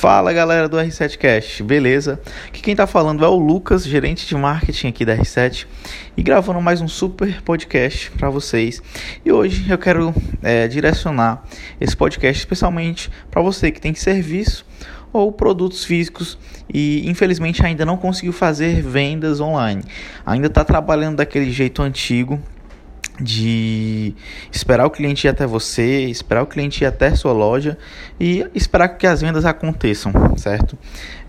Fala 0.00 0.32
galera 0.32 0.66
do 0.66 0.78
R7Cast, 0.78 1.62
beleza? 1.62 2.18
Aqui 2.46 2.62
quem 2.62 2.74
tá 2.74 2.86
falando 2.86 3.22
é 3.22 3.28
o 3.28 3.36
Lucas, 3.36 3.84
gerente 3.84 4.26
de 4.26 4.34
marketing 4.34 4.88
aqui 4.88 5.04
da 5.04 5.14
R7 5.14 5.66
e 6.16 6.22
gravando 6.22 6.58
mais 6.58 6.80
um 6.80 6.88
super 6.88 7.42
podcast 7.42 8.10
para 8.12 8.30
vocês. 8.30 8.82
E 9.22 9.30
hoje 9.30 9.70
eu 9.70 9.76
quero 9.76 10.14
é, 10.42 10.66
direcionar 10.66 11.44
esse 11.78 11.94
podcast 11.94 12.40
especialmente 12.40 13.10
para 13.30 13.42
você 13.42 13.70
que 13.70 13.78
tem 13.78 13.94
serviço 13.94 14.64
ou 15.12 15.30
produtos 15.30 15.84
físicos 15.84 16.38
e 16.72 17.06
infelizmente 17.06 17.62
ainda 17.62 17.84
não 17.84 17.98
conseguiu 17.98 18.32
fazer 18.32 18.80
vendas 18.80 19.38
online. 19.38 19.82
Ainda 20.24 20.46
está 20.46 20.64
trabalhando 20.64 21.16
daquele 21.16 21.50
jeito 21.50 21.82
antigo 21.82 22.40
de 23.20 24.14
esperar 24.50 24.86
o 24.86 24.90
cliente 24.90 25.26
ir 25.26 25.30
até 25.30 25.46
você, 25.46 26.06
esperar 26.06 26.42
o 26.42 26.46
cliente 26.46 26.82
ir 26.82 26.86
até 26.86 27.14
sua 27.14 27.32
loja 27.32 27.76
e 28.18 28.46
esperar 28.54 28.88
que 28.88 29.06
as 29.06 29.20
vendas 29.20 29.44
aconteçam, 29.44 30.12
certo? 30.36 30.78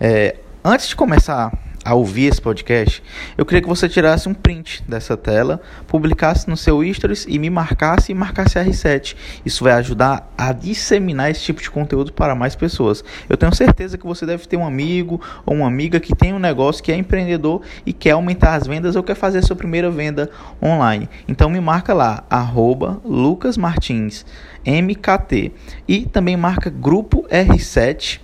É, 0.00 0.36
antes 0.64 0.88
de 0.88 0.96
começar 0.96 1.52
a 1.84 1.94
ouvir 1.94 2.26
esse 2.26 2.40
podcast, 2.40 3.02
eu 3.36 3.44
queria 3.44 3.60
que 3.60 3.68
você 3.68 3.88
tirasse 3.88 4.28
um 4.28 4.34
print 4.34 4.84
dessa 4.88 5.16
tela, 5.16 5.60
publicasse 5.86 6.48
no 6.48 6.56
seu 6.56 6.82
stories 6.92 7.26
e 7.28 7.38
me 7.38 7.50
marcasse 7.50 8.12
e 8.12 8.14
marcasse 8.14 8.58
a 8.58 8.64
R7. 8.64 9.16
Isso 9.44 9.64
vai 9.64 9.72
ajudar 9.74 10.32
a 10.38 10.52
disseminar 10.52 11.30
esse 11.30 11.40
tipo 11.42 11.60
de 11.60 11.70
conteúdo 11.70 12.12
para 12.12 12.34
mais 12.34 12.54
pessoas. 12.54 13.04
Eu 13.28 13.36
tenho 13.36 13.54
certeza 13.54 13.98
que 13.98 14.06
você 14.06 14.24
deve 14.24 14.46
ter 14.46 14.56
um 14.56 14.66
amigo 14.66 15.20
ou 15.44 15.56
uma 15.56 15.66
amiga 15.66 15.98
que 15.98 16.14
tem 16.14 16.32
um 16.32 16.38
negócio 16.38 16.82
que 16.82 16.92
é 16.92 16.96
empreendedor 16.96 17.62
e 17.84 17.92
quer 17.92 18.12
aumentar 18.12 18.54
as 18.54 18.66
vendas 18.66 18.96
ou 18.96 19.02
quer 19.02 19.16
fazer 19.16 19.38
a 19.38 19.42
sua 19.42 19.56
primeira 19.56 19.90
venda 19.90 20.30
online. 20.62 21.08
Então 21.26 21.50
me 21.50 21.60
marca 21.60 21.92
lá, 21.92 22.24
arroba 22.30 23.00
Lucas 23.04 23.56
Martins, 23.56 24.24
MKT. 24.64 25.52
E 25.88 26.06
também 26.06 26.36
marca 26.36 26.70
Grupo 26.70 27.26
R7 27.28 28.20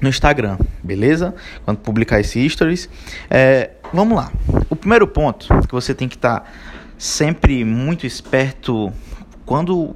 no 0.00 0.08
Instagram, 0.08 0.58
beleza? 0.82 1.34
Quando 1.64 1.78
publicar 1.78 2.20
esse 2.20 2.48
stories. 2.48 2.88
É, 3.28 3.70
vamos 3.92 4.16
lá. 4.16 4.32
O 4.68 4.76
primeiro 4.76 5.06
ponto 5.06 5.48
que 5.66 5.72
você 5.72 5.94
tem 5.94 6.08
que 6.08 6.16
estar 6.16 6.40
tá 6.40 6.46
sempre 6.96 7.64
muito 7.64 8.06
esperto 8.06 8.92
quando 9.44 9.94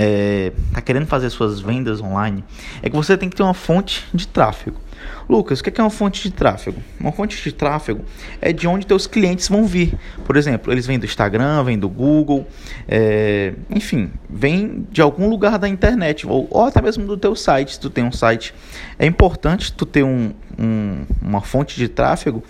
está 0.00 0.78
é, 0.78 0.82
querendo 0.82 1.06
fazer 1.06 1.30
suas 1.30 1.60
vendas 1.60 2.00
online 2.00 2.44
é 2.82 2.88
que 2.88 2.96
você 2.96 3.16
tem 3.16 3.28
que 3.28 3.36
ter 3.36 3.42
uma 3.42 3.54
fonte 3.54 4.06
de 4.14 4.26
tráfego. 4.26 4.80
Lucas, 5.28 5.60
o 5.60 5.62
que 5.62 5.80
é 5.80 5.84
uma 5.84 5.90
fonte 5.90 6.22
de 6.22 6.30
tráfego? 6.30 6.82
Uma 6.98 7.12
fonte 7.12 7.42
de 7.42 7.52
tráfego 7.52 8.04
é 8.40 8.52
de 8.52 8.66
onde 8.66 8.86
teus 8.86 9.06
clientes 9.06 9.48
vão 9.48 9.64
vir. 9.64 9.94
Por 10.24 10.36
exemplo, 10.36 10.72
eles 10.72 10.86
vêm 10.86 10.98
do 10.98 11.06
Instagram, 11.06 11.62
vêm 11.62 11.78
do 11.78 11.88
Google, 11.88 12.46
é, 12.88 13.54
enfim, 13.70 14.10
vêm 14.28 14.86
de 14.90 15.00
algum 15.00 15.28
lugar 15.28 15.58
da 15.58 15.68
internet 15.68 16.26
ou, 16.26 16.48
ou, 16.50 16.64
até 16.64 16.82
mesmo 16.82 17.06
do 17.06 17.16
teu 17.16 17.34
site. 17.36 17.74
Se 17.74 17.80
tu 17.80 17.88
tem 17.88 18.04
um 18.04 18.12
site, 18.12 18.52
é 18.98 19.06
importante 19.06 19.72
tu 19.72 19.86
ter 19.86 20.02
um, 20.02 20.32
um, 20.58 21.04
uma 21.22 21.40
fonte 21.40 21.76
de 21.76 21.88
tráfego 21.88 22.42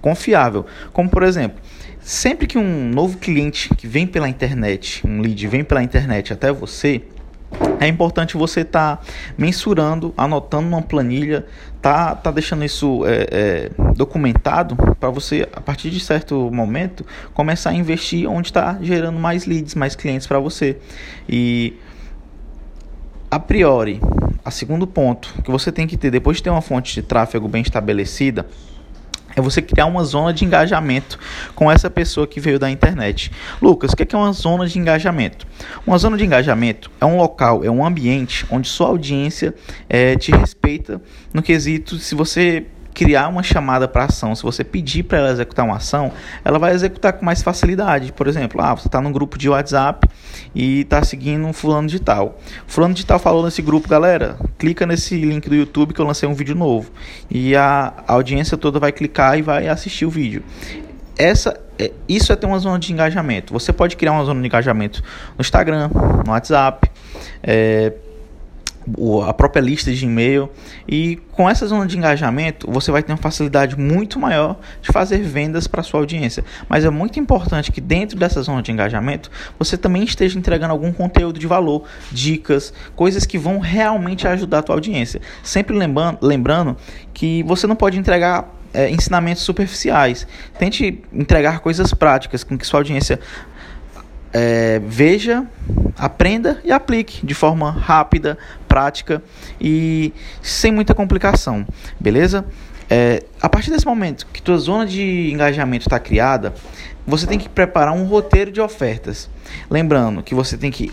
confiável. 0.00 0.66
Como 0.92 1.08
por 1.08 1.22
exemplo, 1.22 1.58
sempre 2.06 2.46
que 2.46 2.56
um 2.56 2.88
novo 2.88 3.18
cliente 3.18 3.68
que 3.74 3.84
vem 3.84 4.06
pela 4.06 4.28
internet, 4.28 5.04
um 5.04 5.20
lead 5.20 5.44
vem 5.48 5.64
pela 5.64 5.82
internet 5.82 6.32
até 6.32 6.52
você, 6.52 7.02
é 7.80 7.88
importante 7.88 8.36
você 8.36 8.60
estar 8.60 8.98
tá 8.98 9.02
mensurando, 9.36 10.14
anotando 10.16 10.68
numa 10.68 10.82
planilha, 10.82 11.44
tá, 11.82 12.14
tá 12.14 12.30
deixando 12.30 12.64
isso 12.64 13.04
é, 13.04 13.26
é, 13.32 13.92
documentado 13.94 14.76
para 15.00 15.10
você, 15.10 15.48
a 15.52 15.60
partir 15.60 15.90
de 15.90 15.98
certo 15.98 16.48
momento, 16.52 17.04
começar 17.34 17.70
a 17.70 17.74
investir 17.74 18.30
onde 18.30 18.48
está 18.48 18.78
gerando 18.80 19.18
mais 19.18 19.44
leads, 19.44 19.74
mais 19.74 19.96
clientes 19.96 20.28
para 20.28 20.38
você. 20.38 20.78
E 21.28 21.74
a 23.28 23.40
priori, 23.40 24.00
a 24.44 24.52
segundo 24.52 24.86
ponto 24.86 25.34
que 25.42 25.50
você 25.50 25.72
tem 25.72 25.88
que 25.88 25.96
ter 25.96 26.12
depois 26.12 26.36
de 26.36 26.44
ter 26.44 26.50
uma 26.50 26.62
fonte 26.62 26.94
de 26.94 27.02
tráfego 27.02 27.48
bem 27.48 27.62
estabelecida 27.62 28.46
é 29.36 29.40
você 29.40 29.60
criar 29.60 29.86
uma 29.86 30.02
zona 30.02 30.32
de 30.32 30.44
engajamento 30.44 31.18
com 31.54 31.70
essa 31.70 31.90
pessoa 31.90 32.26
que 32.26 32.40
veio 32.40 32.58
da 32.58 32.70
internet. 32.70 33.30
Lucas, 33.60 33.92
o 33.92 33.96
que 33.96 34.16
é 34.16 34.18
uma 34.18 34.32
zona 34.32 34.66
de 34.66 34.78
engajamento? 34.78 35.46
Uma 35.86 35.98
zona 35.98 36.16
de 36.16 36.24
engajamento 36.24 36.90
é 37.00 37.04
um 37.04 37.18
local, 37.18 37.62
é 37.62 37.70
um 37.70 37.84
ambiente 37.84 38.46
onde 38.50 38.66
sua 38.66 38.88
audiência 38.88 39.54
é, 39.88 40.16
te 40.16 40.32
respeita 40.32 41.00
no 41.32 41.42
quesito 41.42 41.98
se 41.98 42.14
você 42.14 42.64
criar 42.96 43.28
uma 43.28 43.42
chamada 43.42 43.86
para 43.86 44.04
ação, 44.04 44.34
se 44.34 44.42
você 44.42 44.64
pedir 44.64 45.02
para 45.02 45.18
ela 45.18 45.30
executar 45.30 45.66
uma 45.66 45.76
ação, 45.76 46.10
ela 46.42 46.58
vai 46.58 46.72
executar 46.72 47.12
com 47.12 47.26
mais 47.26 47.42
facilidade. 47.42 48.10
Por 48.10 48.26
exemplo, 48.26 48.58
ah, 48.62 48.74
você 48.74 48.88
está 48.88 49.02
num 49.02 49.12
grupo 49.12 49.36
de 49.36 49.50
WhatsApp 49.50 50.08
e 50.54 50.80
está 50.80 51.04
seguindo 51.04 51.44
um 51.46 51.52
fulano 51.52 51.88
de 51.88 52.00
tal. 52.00 52.40
Fulano 52.66 52.94
de 52.94 53.04
tal 53.04 53.18
falou 53.18 53.44
nesse 53.44 53.60
grupo, 53.60 53.86
galera, 53.86 54.38
clica 54.56 54.86
nesse 54.86 55.14
link 55.14 55.46
do 55.46 55.54
YouTube 55.54 55.92
que 55.92 56.00
eu 56.00 56.06
lancei 56.06 56.26
um 56.26 56.32
vídeo 56.32 56.54
novo. 56.54 56.90
E 57.30 57.54
a 57.54 57.92
audiência 58.08 58.56
toda 58.56 58.80
vai 58.80 58.92
clicar 58.92 59.38
e 59.38 59.42
vai 59.42 59.68
assistir 59.68 60.06
o 60.06 60.10
vídeo. 60.10 60.42
Essa 61.18 61.60
é, 61.78 61.92
isso 62.08 62.32
é 62.32 62.36
ter 62.36 62.46
uma 62.46 62.58
zona 62.58 62.78
de 62.78 62.90
engajamento. 62.94 63.52
Você 63.52 63.74
pode 63.74 63.94
criar 63.96 64.12
uma 64.12 64.24
zona 64.24 64.40
de 64.40 64.46
engajamento 64.46 65.02
no 65.36 65.42
Instagram, 65.42 65.90
no 66.24 66.32
WhatsApp, 66.32 66.90
é, 67.42 67.92
a 69.26 69.32
própria 69.32 69.60
lista 69.60 69.92
de 69.92 70.04
e-mail 70.04 70.48
e 70.86 71.16
com 71.32 71.48
essa 71.48 71.66
zona 71.66 71.86
de 71.86 71.96
engajamento 71.96 72.70
você 72.70 72.90
vai 72.90 73.02
ter 73.02 73.12
uma 73.12 73.18
facilidade 73.18 73.78
muito 73.78 74.18
maior 74.18 74.58
de 74.80 74.92
fazer 74.92 75.18
vendas 75.18 75.66
para 75.66 75.82
sua 75.82 76.00
audiência. 76.00 76.44
Mas 76.68 76.84
é 76.84 76.90
muito 76.90 77.18
importante 77.18 77.72
que 77.72 77.80
dentro 77.80 78.18
dessa 78.18 78.42
zona 78.42 78.62
de 78.62 78.70
engajamento 78.70 79.30
você 79.58 79.76
também 79.76 80.04
esteja 80.04 80.38
entregando 80.38 80.72
algum 80.72 80.92
conteúdo 80.92 81.38
de 81.38 81.46
valor, 81.46 81.84
dicas, 82.12 82.72
coisas 82.94 83.26
que 83.26 83.38
vão 83.38 83.58
realmente 83.58 84.26
ajudar 84.28 84.58
a 84.58 84.62
tua 84.62 84.76
audiência. 84.76 85.20
Sempre 85.42 85.76
lembrando, 85.76 86.18
lembrando 86.22 86.76
que 87.12 87.42
você 87.42 87.66
não 87.66 87.76
pode 87.76 87.98
entregar 87.98 88.54
é, 88.72 88.90
ensinamentos 88.90 89.42
superficiais. 89.42 90.26
Tente 90.58 91.02
entregar 91.12 91.60
coisas 91.60 91.92
práticas 91.92 92.44
com 92.44 92.56
que 92.56 92.66
sua 92.66 92.80
audiência 92.80 93.18
é, 94.32 94.80
veja, 94.84 95.46
aprenda 95.98 96.60
e 96.64 96.72
aplique 96.72 97.24
de 97.24 97.34
forma 97.34 97.70
rápida, 97.70 98.38
prática 98.68 99.22
e 99.60 100.12
sem 100.42 100.72
muita 100.72 100.94
complicação, 100.94 101.66
beleza? 101.98 102.44
É, 102.88 103.24
a 103.42 103.48
partir 103.48 103.70
desse 103.70 103.86
momento 103.86 104.26
que 104.32 104.40
tua 104.40 104.58
zona 104.58 104.86
de 104.86 105.30
engajamento 105.32 105.86
está 105.86 105.98
criada, 105.98 106.54
você 107.06 107.26
tem 107.26 107.38
que 107.38 107.48
preparar 107.48 107.92
um 107.92 108.04
roteiro 108.04 108.52
de 108.52 108.60
ofertas. 108.60 109.28
Lembrando 109.68 110.22
que 110.22 110.34
você 110.34 110.56
tem 110.56 110.70
que 110.70 110.92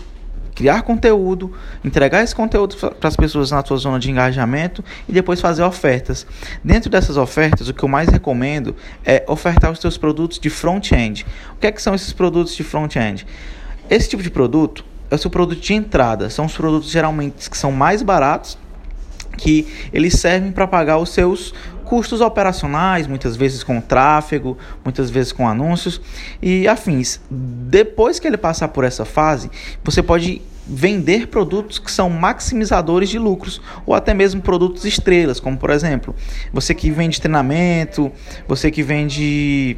criar 0.54 0.82
conteúdo, 0.82 1.52
entregar 1.84 2.22
esse 2.22 2.34
conteúdo 2.34 2.76
para 2.76 3.08
as 3.08 3.16
pessoas 3.16 3.50
na 3.50 3.64
sua 3.64 3.76
zona 3.76 3.98
de 3.98 4.10
engajamento 4.10 4.84
e 5.08 5.12
depois 5.12 5.40
fazer 5.40 5.64
ofertas. 5.64 6.26
Dentro 6.62 6.88
dessas 6.88 7.16
ofertas, 7.16 7.68
o 7.68 7.74
que 7.74 7.82
eu 7.82 7.88
mais 7.88 8.08
recomendo 8.08 8.74
é 9.04 9.24
ofertar 9.26 9.70
os 9.72 9.80
seus 9.80 9.98
produtos 9.98 10.38
de 10.38 10.48
front-end. 10.48 11.26
O 11.52 11.56
que, 11.56 11.66
é 11.66 11.72
que 11.72 11.82
são 11.82 11.94
esses 11.94 12.12
produtos 12.12 12.54
de 12.54 12.62
front-end? 12.62 13.26
Esse 13.90 14.08
tipo 14.08 14.22
de 14.22 14.30
produto 14.30 14.84
é 15.14 15.16
o 15.16 15.18
seu 15.18 15.30
produto 15.30 15.60
de 15.60 15.74
entrada. 15.74 16.28
São 16.28 16.46
os 16.46 16.56
produtos 16.56 16.90
geralmente 16.90 17.48
que 17.48 17.56
são 17.56 17.72
mais 17.72 18.02
baratos, 18.02 18.58
que 19.36 19.66
eles 19.92 20.14
servem 20.14 20.52
para 20.52 20.66
pagar 20.66 20.98
os 20.98 21.10
seus 21.10 21.54
custos 21.84 22.20
operacionais, 22.20 23.06
muitas 23.06 23.36
vezes 23.36 23.62
com 23.62 23.80
tráfego, 23.80 24.56
muitas 24.82 25.10
vezes 25.10 25.32
com 25.32 25.46
anúncios 25.48 26.00
e 26.42 26.66
afins. 26.66 27.20
Depois 27.30 28.18
que 28.18 28.26
ele 28.26 28.36
passar 28.36 28.68
por 28.68 28.84
essa 28.84 29.04
fase, 29.04 29.50
você 29.82 30.02
pode 30.02 30.40
vender 30.66 31.28
produtos 31.28 31.78
que 31.78 31.92
são 31.92 32.08
maximizadores 32.08 33.10
de 33.10 33.18
lucros 33.18 33.60
ou 33.84 33.94
até 33.94 34.14
mesmo 34.14 34.40
produtos 34.40 34.86
estrelas, 34.86 35.38
como 35.38 35.58
por 35.58 35.68
exemplo, 35.68 36.14
você 36.52 36.74
que 36.74 36.90
vende 36.90 37.20
treinamento, 37.20 38.10
você 38.48 38.70
que 38.70 38.82
vende 38.82 39.76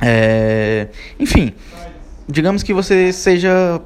é, 0.00 0.88
enfim, 1.18 1.52
digamos 2.28 2.62
que 2.62 2.72
você 2.72 3.12
seja 3.12 3.80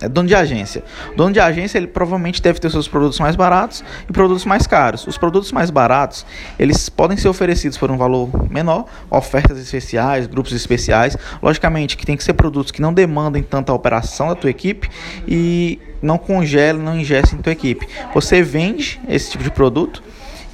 é, 0.00 0.08
dono 0.08 0.28
de 0.28 0.34
agência. 0.34 0.82
O 1.12 1.16
dono 1.16 1.32
de 1.32 1.40
agência, 1.40 1.78
ele 1.78 1.86
provavelmente 1.86 2.42
deve 2.42 2.58
ter 2.58 2.70
seus 2.70 2.88
produtos 2.88 3.18
mais 3.20 3.36
baratos 3.36 3.84
e 4.08 4.12
produtos 4.12 4.44
mais 4.44 4.66
caros. 4.66 5.06
Os 5.06 5.16
produtos 5.16 5.52
mais 5.52 5.70
baratos, 5.70 6.26
eles 6.58 6.88
podem 6.88 7.16
ser 7.16 7.28
oferecidos 7.28 7.78
por 7.78 7.90
um 7.90 7.96
valor 7.96 8.50
menor, 8.50 8.86
ofertas 9.10 9.58
especiais, 9.58 10.26
grupos 10.26 10.52
especiais. 10.52 11.16
Logicamente 11.42 11.96
que 11.96 12.06
tem 12.06 12.16
que 12.16 12.24
ser 12.24 12.34
produtos 12.34 12.72
que 12.72 12.82
não 12.82 12.92
demandem 12.92 13.42
tanta 13.42 13.72
operação 13.72 14.28
da 14.28 14.34
tua 14.34 14.50
equipe 14.50 14.88
e 15.26 15.78
não 16.02 16.18
congelem, 16.18 16.82
não 16.82 16.98
ingestem 16.98 17.38
tua 17.40 17.52
equipe. 17.52 17.86
Você 18.14 18.42
vende 18.42 19.00
esse 19.08 19.30
tipo 19.30 19.44
de 19.44 19.50
produto 19.50 20.02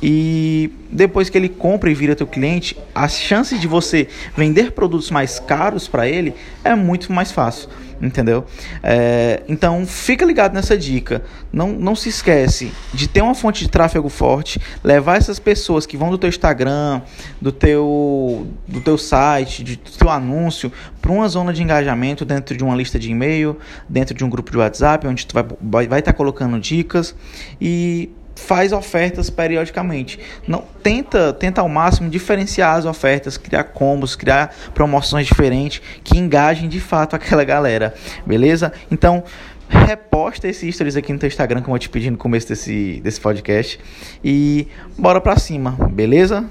e 0.03 0.71
depois 0.91 1.31
que 1.31 1.39
ele 1.39 1.49
compra 1.49 1.91
e 1.91 1.95
vira 1.95 2.15
teu 2.15 2.27
cliente, 2.27 2.77
as 2.95 3.19
chances 3.19 3.61
de 3.61 3.67
você 3.67 4.09
vender 4.37 4.73
produtos 4.73 5.11
mais 5.11 5.39
caros 5.39 5.89
para 5.89 6.09
ele 6.09 6.35
é 6.63 6.75
muito 6.75 7.13
mais 7.13 7.33
fácil, 7.33 7.69
entendeu? 8.01 8.45
É, 8.83 9.43
então 9.49 9.87
fica 9.87 10.25
ligado 10.25 10.53
nessa 10.53 10.77
dica. 10.77 11.23
Não, 11.51 11.73
não 11.73 11.97
se 11.97 12.11
esquece 12.11 12.73
de 12.93 13.09
ter 13.09 13.23
uma 13.23 13.35
fonte 13.35 13.65
de 13.65 13.71
tráfego 13.71 14.09
forte, 14.11 14.61
levar 14.85 15.17
essas 15.17 15.39
pessoas 15.39 15.87
que 15.87 15.97
vão 15.97 16.11
do 16.11 16.19
teu 16.19 16.29
Instagram, 16.29 17.01
do 17.41 17.51
teu, 17.51 18.47
do 18.69 18.81
teu 18.83 18.99
site, 18.99 19.65
do 19.65 19.77
teu 19.77 20.11
anúncio 20.11 20.71
para 21.01 21.11
uma 21.11 21.27
zona 21.29 21.55
de 21.55 21.63
engajamento 21.63 22.25
dentro 22.25 22.55
de 22.55 22.63
uma 22.63 22.77
lista 22.77 22.99
de 22.99 23.11
e-mail, 23.11 23.57
dentro 23.89 24.15
de 24.15 24.25
um 24.25 24.29
grupo 24.29 24.51
de 24.51 24.59
WhatsApp, 24.59 25.07
onde 25.07 25.27
tu 25.27 25.33
vai 25.33 25.43
estar 25.43 25.57
vai, 25.61 25.89
vai 25.89 26.03
tá 26.03 26.13
colocando 26.13 26.61
dicas 26.61 27.15
e 27.59 28.11
faz 28.37 28.73
ofertas 28.73 29.29
periodicamente. 29.31 30.21
Não 30.47 30.65
tenta, 30.83 31.33
tenta 31.33 31.61
ao 31.61 31.69
máximo 31.69 32.09
diferenciar 32.09 32.77
as 32.77 32.85
ofertas, 32.85 33.37
criar 33.37 33.65
combos, 33.65 34.15
criar 34.15 34.55
promoções 34.75 35.27
diferentes 35.27 35.83
que 36.05 36.19
engajem 36.19 36.69
de 36.69 36.79
fato 36.79 37.17
aquela 37.17 37.43
galera, 37.43 37.95
beleza? 38.25 38.73
Então, 38.91 39.25
reposta 39.69 40.47
esses 40.47 40.75
stories 40.75 40.97
aqui 40.97 41.13
no 41.13 41.19
teu 41.19 41.27
Instagram, 41.27 41.63
como 41.63 41.75
eu 41.75 41.81
te 41.81 41.89
pedi 41.89 42.11
no 42.11 42.17
começo 42.17 42.49
desse, 42.49 43.01
desse 43.03 43.21
podcast. 43.21 43.81
E 44.23 44.69
bora 44.97 45.21
pra 45.21 45.37
cima, 45.37 45.73
beleza? 45.91 46.45